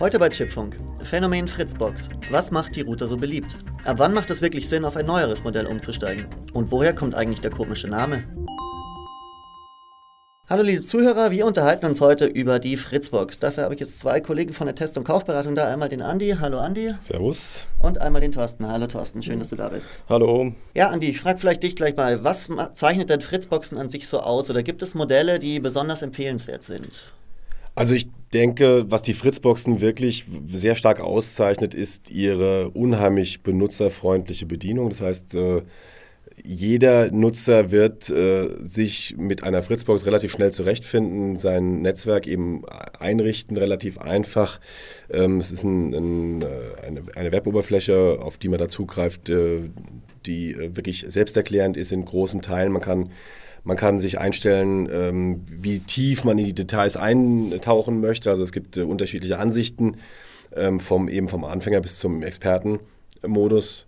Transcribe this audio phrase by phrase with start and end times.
[0.00, 0.78] Heute bei Chipfunk.
[1.02, 2.08] Phänomen Fritzbox.
[2.30, 3.54] Was macht die Router so beliebt?
[3.84, 6.26] Ab wann macht es wirklich Sinn, auf ein neueres Modell umzusteigen?
[6.54, 8.24] Und woher kommt eigentlich der komische Name?
[10.48, 13.40] Hallo liebe Zuhörer, wir unterhalten uns heute über die Fritzbox.
[13.40, 15.70] Dafür habe ich jetzt zwei Kollegen von der Test- und Kaufberatung da.
[15.70, 16.34] Einmal den Andi.
[16.40, 16.94] Hallo Andi.
[16.98, 17.68] Servus.
[17.78, 18.66] Und einmal den Thorsten.
[18.66, 20.00] Hallo Thorsten, schön, dass du da bist.
[20.08, 20.54] Hallo.
[20.74, 24.20] Ja, Andi, ich frage vielleicht dich gleich mal, was zeichnet denn Fritzboxen an sich so
[24.20, 24.48] aus?
[24.48, 27.12] Oder gibt es Modelle, die besonders empfehlenswert sind?
[27.80, 34.90] Also ich denke, was die Fritzboxen wirklich sehr stark auszeichnet, ist ihre unheimlich benutzerfreundliche Bedienung.
[34.90, 35.62] Das heißt, äh,
[36.44, 43.56] jeder Nutzer wird äh, sich mit einer Fritzbox relativ schnell zurechtfinden, sein Netzwerk eben einrichten,
[43.56, 44.60] relativ einfach.
[45.10, 46.46] Ähm, es ist ein, ein, äh,
[46.86, 49.32] eine, eine, Weboberfläche, auf die man da zugreift,
[50.26, 52.72] die wirklich selbsterklärend ist in großen Teilen.
[52.72, 53.08] Man kann
[53.64, 58.30] man kann sich einstellen, ähm, wie tief man in die Details eintauchen möchte.
[58.30, 59.96] Also es gibt äh, unterschiedliche Ansichten
[60.54, 63.86] ähm, vom eben vom Anfänger bis zum Expertenmodus.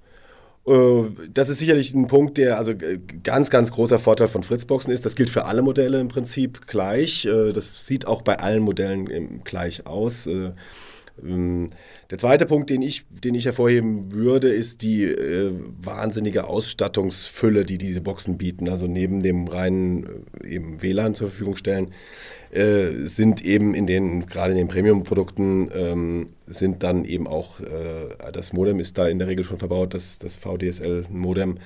[0.67, 4.92] Äh, das ist sicherlich ein Punkt, der also äh, ganz, ganz großer Vorteil von Fritzboxen
[4.92, 5.05] ist.
[5.05, 7.25] Das gilt für alle Modelle im Prinzip gleich.
[7.25, 10.29] Äh, das sieht auch bei allen Modellen gleich aus.
[11.22, 11.70] Ähm,
[12.10, 17.78] der zweite Punkt, den ich, den ich hervorheben würde, ist die äh, wahnsinnige Ausstattungsfülle, die
[17.78, 18.68] diese Boxen bieten.
[18.68, 20.06] Also neben dem reinen
[20.42, 21.92] äh, eben WLAN zur Verfügung stellen,
[22.50, 28.33] äh, sind eben in den, gerade in den Premium-Produkten, ähm, sind dann eben auch, äh,
[28.33, 31.58] das Modem ist da in der Regel schon verbaut, das, das VDSL-Modem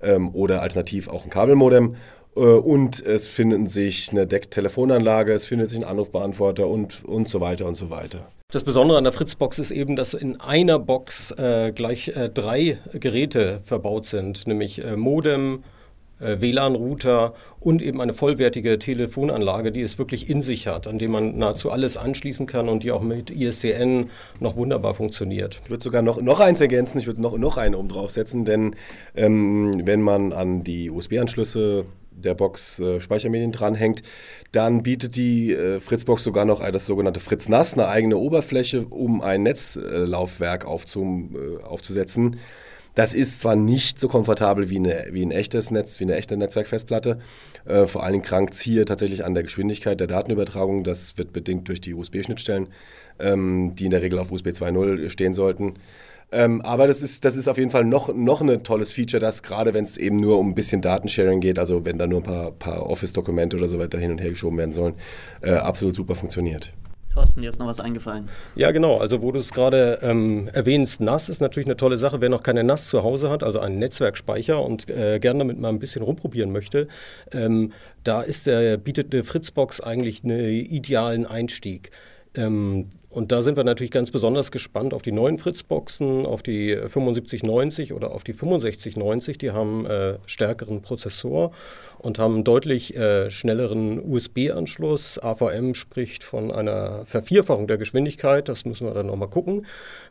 [0.00, 1.96] ähm, oder alternativ auch ein Kabelmodem.
[2.36, 7.40] Äh, und es finden sich eine Decktelefonanlage, es findet sich ein Anrufbeantworter und, und so
[7.40, 8.28] weiter und so weiter.
[8.52, 12.76] Das Besondere an der Fritzbox ist eben, dass in einer Box äh, gleich äh, drei
[12.92, 15.64] Geräte verbaut sind, nämlich äh, Modem,
[16.20, 21.12] äh, WLAN-Router und eben eine vollwertige Telefonanlage, die es wirklich in sich hat, an dem
[21.12, 25.62] man nahezu alles anschließen kann und die auch mit ISDN noch wunderbar funktioniert.
[25.64, 28.76] Ich würde sogar noch, noch eins ergänzen, ich würde noch, noch einen oben draufsetzen, denn
[29.16, 34.02] ähm, wenn man an die USB-Anschlüsse der Box äh, Speichermedien dranhängt,
[34.52, 39.20] dann bietet die äh, Fritzbox sogar noch das sogenannte Fritz NAS, eine eigene Oberfläche, um
[39.20, 42.38] ein Netzlaufwerk aufzum, äh, aufzusetzen.
[42.94, 46.36] Das ist zwar nicht so komfortabel wie, eine, wie ein echtes Netz, wie eine echte
[46.36, 47.20] Netzwerkfestplatte.
[47.64, 50.84] Äh, vor allen Dingen krankt es hier tatsächlich an der Geschwindigkeit der Datenübertragung.
[50.84, 52.68] Das wird bedingt durch die USB-Schnittstellen,
[53.18, 55.74] ähm, die in der Regel auf USB 2.0 stehen sollten.
[56.32, 59.42] Ähm, aber das ist, das ist auf jeden Fall noch, noch ein tolles Feature, das
[59.42, 62.24] gerade wenn es eben nur um ein bisschen Datensharing geht, also wenn da nur ein
[62.24, 64.94] paar, paar Office-Dokumente oder so weiter hin und her geschoben werden sollen,
[65.42, 66.72] äh, absolut super funktioniert.
[67.14, 68.28] Thorsten, dir ist noch was eingefallen.
[68.54, 68.98] Ja, genau.
[68.98, 72.20] Also, wo du es gerade ähm, erwähnst, NAS ist natürlich eine tolle Sache.
[72.20, 75.68] Wer noch keine NAS zu Hause hat, also einen Netzwerkspeicher und äh, gerne damit mal
[75.68, 76.88] ein bisschen rumprobieren möchte,
[77.32, 77.72] ähm,
[78.04, 81.90] da ist der, bietet eine Fritzbox eigentlich einen idealen Einstieg.
[82.34, 86.70] Ähm, und da sind wir natürlich ganz besonders gespannt auf die neuen Fritzboxen, auf die
[86.70, 89.36] 7590 oder auf die 6590.
[89.36, 91.52] Die haben äh, stärkeren Prozessor
[91.98, 95.18] und haben deutlich äh, schnelleren USB-Anschluss.
[95.22, 99.66] AVM spricht von einer Vervierfachung der Geschwindigkeit, das müssen wir dann nochmal gucken.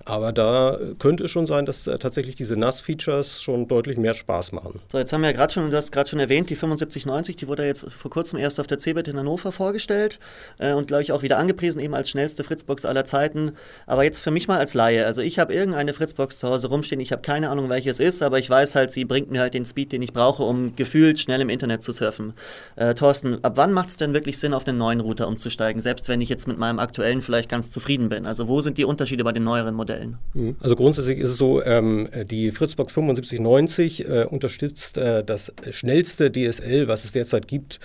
[0.06, 4.52] Aber da könnte es schon sein, dass äh, tatsächlich diese NAS-Features schon deutlich mehr Spaß
[4.52, 4.80] machen.
[4.92, 7.48] So, jetzt haben wir ja gerade schon, du hast gerade schon erwähnt, die 7590, die
[7.48, 10.20] wurde jetzt vor kurzem erst auf der CeBIT in Hannover vorgestellt
[10.60, 13.54] äh, und glaube ich auch wieder angepriesen, eben als schnellste Fritzbox aller Zeiten.
[13.88, 17.02] Aber jetzt für mich mal als Laie, also ich habe irgendeine Fritzbox zu Hause rumstehen,
[17.02, 19.54] ich habe keine Ahnung, welche es ist, aber ich weiß halt, sie bringt mir halt
[19.54, 22.34] den Speed, den ich brauche, um gefühlt schnell im Internet zu surfen.
[22.76, 26.08] Äh, Thorsten, ab wann macht es denn wirklich Sinn, auf einen neuen Router umzusteigen, selbst
[26.08, 28.26] wenn ich jetzt mit meinem aktuellen vielleicht ganz zufrieden bin?
[28.26, 30.18] Also wo sind die Unterschiede bei den neueren Modellen?
[30.34, 30.56] Mhm.
[30.60, 36.88] Also grundsätzlich ist es so, ähm, die Fritzbox 7590 äh, unterstützt äh, das schnellste DSL,
[36.88, 37.80] was es derzeit gibt,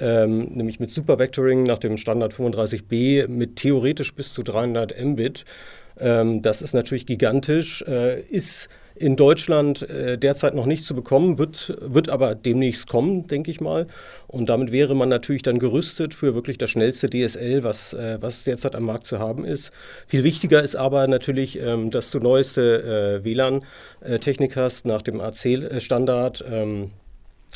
[0.00, 5.44] ähm, nämlich mit Supervectoring nach dem Standard 35b mit theoretisch bis zu 300 Mbit.
[5.98, 11.38] Ähm, das ist natürlich gigantisch, äh, ist in Deutschland äh, derzeit noch nicht zu bekommen,
[11.38, 13.86] wird, wird aber demnächst kommen, denke ich mal.
[14.26, 18.44] Und damit wäre man natürlich dann gerüstet für wirklich das schnellste DSL, was, äh, was
[18.44, 19.72] derzeit am Markt zu haben ist.
[20.06, 26.44] Viel wichtiger ist aber natürlich, ähm, dass du neueste äh, WLAN-Technik hast nach dem AC-Standard.
[26.50, 26.90] Ähm,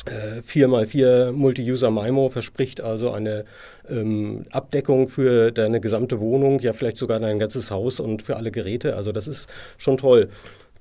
[0.05, 3.45] 4x4 Multi-User MIMO verspricht also eine
[3.89, 8.51] ähm, Abdeckung für deine gesamte Wohnung, ja vielleicht sogar dein ganzes Haus und für alle
[8.51, 8.95] Geräte.
[8.95, 9.47] Also das ist
[9.77, 10.29] schon toll.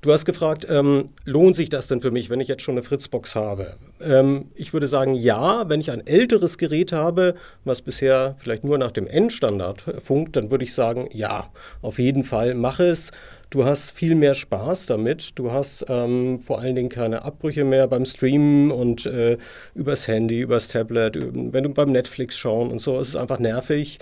[0.02, 2.82] Du hast gefragt, ähm, lohnt sich das denn für mich, wenn ich jetzt schon eine
[2.82, 3.74] Fritzbox habe?
[4.00, 5.68] Ähm, ich würde sagen, ja.
[5.68, 7.34] Wenn ich ein älteres Gerät habe,
[7.64, 11.50] was bisher vielleicht nur nach dem N-Standard funkt, dann würde ich sagen, ja,
[11.82, 13.10] auf jeden Fall mache es.
[13.50, 15.30] Du hast viel mehr Spaß damit.
[15.36, 19.38] Du hast ähm, vor allen Dingen keine Abbrüche mehr beim Streamen und äh,
[19.74, 22.98] übers Handy, übers Tablet, wenn du beim Netflix schauen und so.
[22.98, 24.00] Es ist einfach nervig,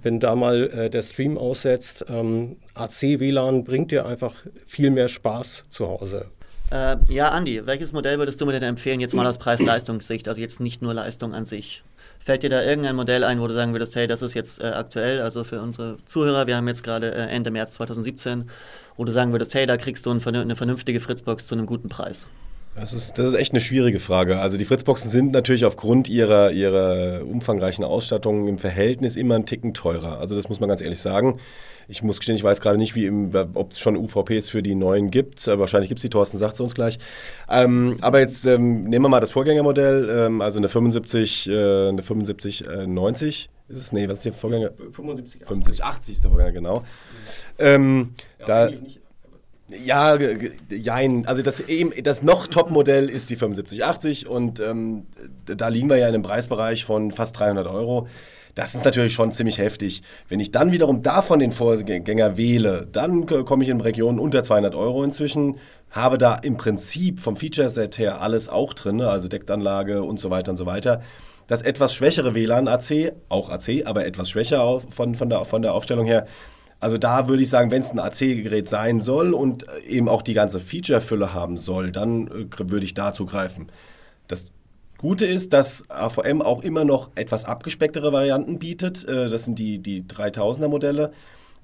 [0.00, 2.04] wenn da mal äh, der Stream aussetzt.
[2.08, 4.34] Ähm, AC-WLAN bringt dir einfach
[4.66, 6.30] viel mehr Spaß zu Hause.
[6.70, 10.40] Äh, ja, Andi, welches Modell würdest du mir denn empfehlen, jetzt mal aus Preis-Leistungssicht, also
[10.40, 11.82] jetzt nicht nur Leistung an sich?
[12.24, 14.68] Fällt dir da irgendein Modell ein, wo du sagen würdest, hey, das ist jetzt äh,
[14.68, 18.48] aktuell, also für unsere Zuhörer, wir haben jetzt gerade äh, Ende März 2017,
[18.96, 21.90] wo du sagen würdest, hey, da kriegst du ein, eine vernünftige Fritzbox zu einem guten
[21.90, 22.26] Preis?
[22.76, 24.40] Das ist, das ist echt eine schwierige Frage.
[24.40, 29.74] Also die Fritzboxen sind natürlich aufgrund ihrer, ihrer umfangreichen Ausstattung im Verhältnis immer einen Ticken
[29.74, 30.18] teurer.
[30.18, 31.38] Also das muss man ganz ehrlich sagen.
[31.88, 32.94] Ich muss gestehen, ich weiß gerade nicht,
[33.54, 35.46] ob es schon UVPs für die neuen gibt.
[35.46, 36.98] Wahrscheinlich gibt es die, Thorsten sagt es uns gleich.
[37.48, 42.02] Ähm, aber jetzt ähm, nehmen wir mal das Vorgängermodell, ähm, also eine 75, äh, eine
[42.02, 43.92] 75 äh, 90 ist es?
[43.92, 44.70] Nee, was ist der Vorgänger?
[44.92, 46.84] 75, 75 80 ist der Vorgänger, genau.
[47.58, 48.70] Ähm, ja, da,
[49.84, 50.18] ja,
[50.70, 51.26] jein.
[51.26, 55.06] Also das, eben, das noch Top-Modell ist die 7580 und ähm,
[55.46, 58.08] da liegen wir ja in einem Preisbereich von fast 300 Euro.
[58.54, 60.02] Das ist natürlich schon ziemlich heftig.
[60.28, 64.76] Wenn ich dann wiederum davon den Vorgänger wähle, dann komme ich in Regionen unter 200
[64.76, 65.56] Euro inzwischen,
[65.90, 70.52] habe da im Prinzip vom Feature-Set her alles auch drin, also Deckanlage und so weiter
[70.52, 71.02] und so weiter.
[71.46, 75.74] Das etwas schwächere WLAN AC, auch AC, aber etwas schwächer von, von, der, von der
[75.74, 76.26] Aufstellung her,
[76.84, 80.20] also da würde ich sagen, wenn es ein AC-Gerät sein soll und äh, eben auch
[80.20, 83.68] die ganze Feature-Fülle haben soll, dann äh, würde ich da zugreifen.
[84.28, 84.52] Das
[84.98, 89.02] Gute ist, dass AVM auch immer noch etwas abgespecktere Varianten bietet.
[89.08, 91.12] Äh, das sind die, die 3000er Modelle.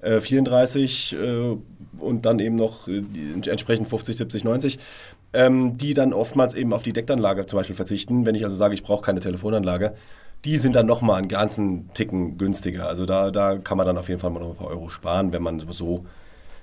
[0.03, 1.15] 34
[1.99, 4.79] und dann eben noch entsprechend 50, 70, 90,
[5.31, 8.25] die dann oftmals eben auf die Deckanlage zum Beispiel verzichten.
[8.25, 9.93] Wenn ich also sage, ich brauche keine Telefonanlage,
[10.45, 12.87] die sind dann nochmal einen ganzen Ticken günstiger.
[12.87, 15.33] Also da, da kann man dann auf jeden Fall mal noch ein paar Euro sparen,
[15.33, 16.05] wenn man so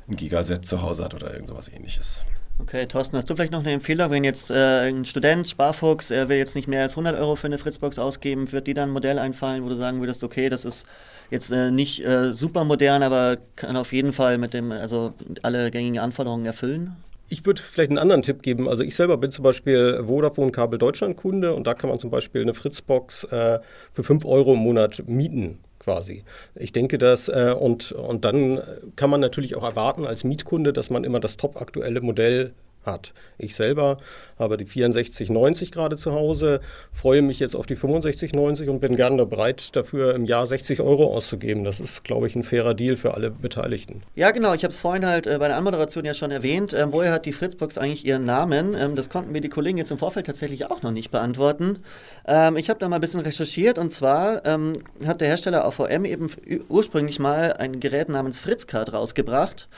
[0.08, 2.25] ein Gigaset zu Hause hat oder irgend sowas ähnliches.
[2.60, 6.28] Okay, Thorsten, hast du vielleicht noch eine Empfehlung, wenn jetzt äh, ein Student, Sparfuchs, er
[6.28, 8.92] will jetzt nicht mehr als 100 Euro für eine Fritzbox ausgeben, wird dir dann ein
[8.92, 10.84] Modell einfallen, wo du sagen würdest, okay, das ist
[11.30, 15.70] jetzt äh, nicht äh, super modern, aber kann auf jeden Fall mit dem, also alle
[15.70, 16.96] gängigen Anforderungen erfüllen?
[17.30, 18.69] Ich würde vielleicht einen anderen Tipp geben.
[18.69, 22.10] Also ich selber bin zum Beispiel Vodafone Kabel Deutschland Kunde und da kann man zum
[22.10, 23.60] Beispiel eine Fritzbox äh,
[23.92, 26.25] für 5 Euro im Monat mieten quasi.
[26.54, 28.60] Ich denke, dass äh, und, und dann
[28.96, 32.52] kann man natürlich auch erwarten als Mietkunde, dass man immer das top aktuelle Modell
[32.84, 33.12] hat.
[33.38, 33.98] Ich selber
[34.38, 36.60] habe die 6490 gerade zu Hause,
[36.92, 41.14] freue mich jetzt auf die 6590 und bin gerne bereit, dafür im Jahr 60 Euro
[41.14, 41.64] auszugeben.
[41.64, 44.02] Das ist, glaube ich, ein fairer Deal für alle Beteiligten.
[44.14, 44.54] Ja, genau.
[44.54, 46.72] Ich habe es vorhin halt äh, bei der Anmoderation ja schon erwähnt.
[46.72, 48.75] Ähm, woher hat die Fritzbox eigentlich ihren Namen?
[48.75, 51.80] Ähm, das konnten mir die Kollegen jetzt im Vorfeld tatsächlich auch noch nicht beantworten.
[52.26, 56.04] Ähm, ich habe da mal ein bisschen recherchiert und zwar ähm, hat der Hersteller AVM
[56.04, 56.30] eben
[56.69, 59.69] ursprünglich mal ein Gerät namens Fritzcard rausgebracht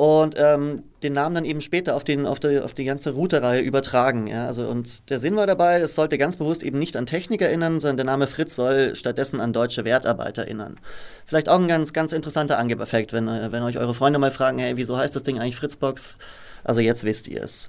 [0.00, 3.60] und ähm, den Namen dann eben später auf, den, auf, die, auf die ganze Routerreihe
[3.60, 4.28] übertragen.
[4.28, 4.46] Ja?
[4.46, 7.80] Also, und der Sinn war dabei, es sollte ganz bewusst eben nicht an Technik erinnern,
[7.80, 10.80] sondern der Name Fritz soll stattdessen an deutsche Wertarbeiter erinnern.
[11.26, 14.58] Vielleicht auch ein ganz, ganz interessanter Angebereffekt, wenn, äh, wenn euch eure Freunde mal fragen,
[14.58, 16.16] hey, wieso heißt das Ding eigentlich Fritzbox?
[16.64, 17.68] Also jetzt wisst ihr es.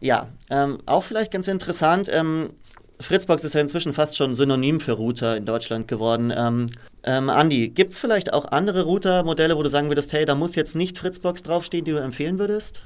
[0.00, 2.54] Ja, ähm, auch vielleicht ganz interessant, ähm,
[3.00, 6.32] Fritzbox ist ja inzwischen fast schon Synonym für Router in Deutschland geworden.
[6.36, 6.66] Ähm,
[7.02, 10.54] ähm, Andi, gibt es vielleicht auch andere Router-Modelle, wo du sagen würdest, hey, da muss
[10.54, 12.82] jetzt nicht Fritzbox draufstehen, die du empfehlen würdest?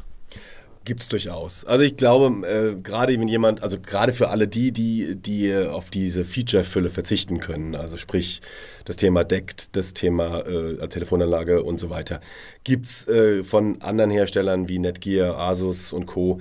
[0.84, 1.64] Gibt es durchaus.
[1.64, 5.88] Also ich glaube, äh, gerade wenn jemand, also gerade für alle die, die, die auf
[5.88, 8.42] diese Feature-Fülle verzichten können, also sprich
[8.84, 12.20] das Thema deckt, das Thema äh, Telefonanlage und so weiter,
[12.64, 16.40] gibt es äh, von anderen Herstellern wie Netgear, Asus und Co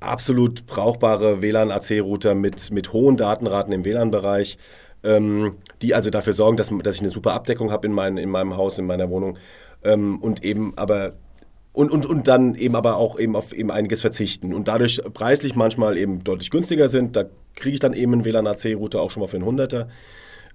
[0.00, 4.58] absolut brauchbare WLAN-AC-Router mit, mit hohen Datenraten im WLAN-Bereich,
[5.04, 8.30] ähm, die also dafür sorgen, dass, dass ich eine super Abdeckung habe in, mein, in
[8.30, 9.38] meinem Haus, in meiner Wohnung
[9.84, 11.14] ähm, und eben aber
[11.72, 15.54] und, und, und dann eben aber auch eben auf eben einiges verzichten und dadurch preislich
[15.54, 17.14] manchmal eben deutlich günstiger sind.
[17.14, 19.88] Da kriege ich dann eben einen WLAN-AC-Router auch schon mal für einen Hunderter.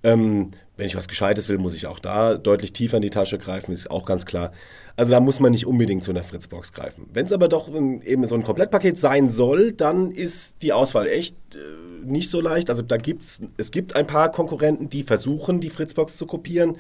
[0.03, 3.37] Ähm, wenn ich was Gescheites will, muss ich auch da deutlich tiefer in die Tasche
[3.37, 4.51] greifen, ist auch ganz klar.
[4.95, 7.09] Also da muss man nicht unbedingt zu einer Fritzbox greifen.
[7.11, 11.35] Wenn es aber doch eben so ein Komplettpaket sein soll, dann ist die Auswahl echt
[11.55, 12.69] äh, nicht so leicht.
[12.69, 16.77] Also da gibt's, es gibt ein paar Konkurrenten, die versuchen, die Fritzbox zu kopieren.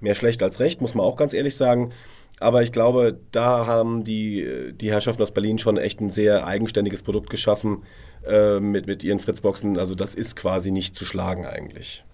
[0.00, 1.92] Mehr schlecht als recht, muss man auch ganz ehrlich sagen.
[2.38, 7.02] Aber ich glaube, da haben die, die Herrschaften aus Berlin schon echt ein sehr eigenständiges
[7.02, 7.84] Produkt geschaffen
[8.26, 9.78] äh, mit, mit ihren Fritzboxen.
[9.78, 12.04] Also das ist quasi nicht zu schlagen eigentlich.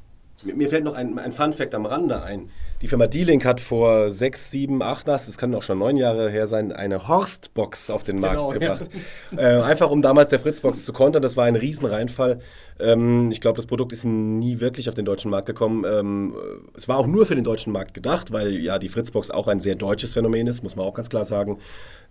[0.43, 2.51] Mir fällt noch ein, ein Fun-Fact am Rande ein.
[2.83, 6.49] Die Firma D-Link hat vor sechs, sieben, acht, das kann auch schon neun Jahre her
[6.49, 8.91] sein, eine Horst-Box auf den Markt genau, gebracht.
[9.31, 9.61] Ja.
[9.61, 11.23] Äh, einfach um damals der Fritz-Box zu kontern.
[11.23, 12.41] Das war ein Riesenreinfall.
[12.81, 15.85] Ähm, ich glaube, das Produkt ist nie wirklich auf den deutschen Markt gekommen.
[15.89, 16.35] Ähm,
[16.77, 19.61] es war auch nur für den deutschen Markt gedacht, weil ja die Fritzbox auch ein
[19.61, 21.59] sehr deutsches Phänomen ist, muss man auch ganz klar sagen.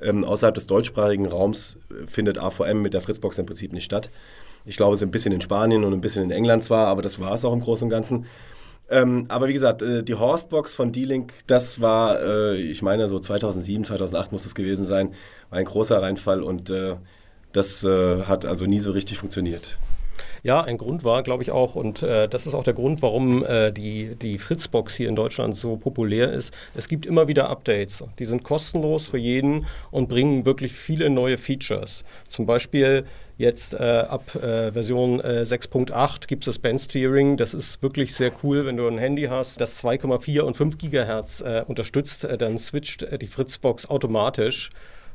[0.02, 4.10] Ähm, außerhalb des deutschsprachigen Raums findet AVM mit der Fritzbox im Prinzip nicht statt.
[4.65, 7.01] Ich glaube, es ist ein bisschen in Spanien und ein bisschen in England zwar, aber
[7.01, 8.25] das war es auch im Großen und Ganzen.
[8.89, 13.20] Ähm, aber wie gesagt, äh, die Horstbox von D-Link, das war, äh, ich meine, so
[13.20, 15.13] 2007, 2008 muss das gewesen sein,
[15.50, 16.96] war ein großer Reinfall und äh,
[17.53, 19.77] das äh, hat also nie so richtig funktioniert.
[20.44, 23.46] Ja, ein Grund war, glaube ich, auch, und äh, das ist auch der Grund, warum
[23.46, 26.53] äh, die, die Fritzbox hier in Deutschland so populär ist.
[26.74, 28.03] Es gibt immer wieder Updates.
[28.18, 32.03] Die sind kostenlos für jeden und bringen wirklich viele neue Features.
[32.27, 33.06] Zum Beispiel
[33.42, 37.38] Jetzt äh, ab äh, Version äh, 6.8 gibt es das Band-Steering.
[37.38, 41.42] Das ist wirklich sehr cool, wenn du ein Handy hast, das 2,4 und 5 Gigahertz
[41.42, 42.24] äh, unterstützt.
[42.24, 44.70] Äh, dann switcht äh, die Fritzbox automatisch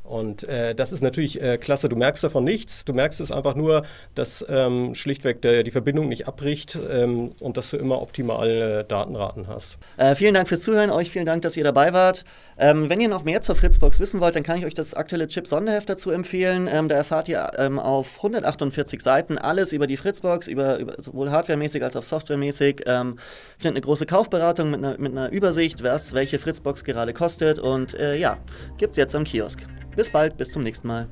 [0.07, 1.89] und äh, das ist natürlich äh, klasse.
[1.89, 2.85] Du merkst davon nichts.
[2.85, 3.85] Du merkst es einfach nur,
[4.15, 9.49] dass ähm, schlichtweg der, die Verbindung nicht abbricht ähm, und dass du immer optimale Datenraten
[9.49, 9.79] hast.
[9.97, 10.91] Äh, vielen Dank fürs Zuhören.
[10.91, 12.25] Euch vielen Dank, dass ihr dabei wart.
[12.59, 15.29] Ähm, wenn ihr noch mehr zur Fritzbox wissen wollt, dann kann ich euch das aktuelle
[15.29, 16.69] Chip-Sonderheft dazu empfehlen.
[16.73, 21.31] Ähm, da erfahrt ihr ähm, auf 148 Seiten alles über die Fritzbox, über, über sowohl
[21.31, 22.85] hardwaremäßig als auch softwaremäßig.
[22.87, 23.17] Ähm,
[23.59, 27.59] findet eine große Kaufberatung mit einer, mit einer Übersicht, was welche Fritzbox gerade kostet.
[27.59, 28.39] Und äh, ja,
[28.81, 29.61] es jetzt am Kiosk.
[29.97, 31.09] Bis bald, bis zum nächsten Mal.